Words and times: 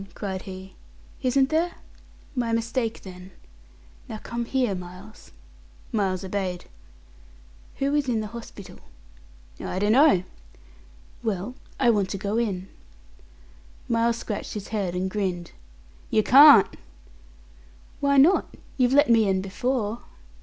cried 0.15 0.41
he. 0.49 0.73
"Isn't 1.21 1.49
there? 1.49 1.73
My 2.35 2.53
mistake, 2.53 3.03
then. 3.03 3.29
Now 4.09 4.17
come 4.17 4.45
here, 4.45 4.73
Miles." 4.73 5.31
Miles 5.91 6.23
obeyed. 6.23 6.65
"Who 7.75 7.93
is 7.93 8.09
in 8.09 8.19
the 8.19 8.25
hospital?" 8.33 8.79
"I 9.59 9.77
dunno." 9.77 10.23
"Well, 11.21 11.53
I 11.79 11.91
want 11.91 12.09
to 12.09 12.17
go 12.17 12.37
in." 12.39 12.67
Miles 13.87 14.17
scratched 14.17 14.55
his 14.55 14.69
head, 14.69 14.95
and 14.95 15.07
grinned. 15.07 15.51
"Yer 16.09 16.23
carn't." 16.23 16.77
"Why 17.99 18.17
not? 18.17 18.55
You've 18.77 18.93
let 18.93 19.07
me 19.07 19.27
in 19.29 19.39
before." 19.39 20.01